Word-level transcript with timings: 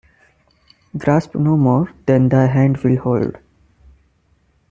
Grasp 0.97 1.35
no 1.35 1.55
more 1.55 1.91
than 2.07 2.29
thy 2.29 2.47
hand 2.47 2.77
will 2.77 2.97
hold. 2.97 3.37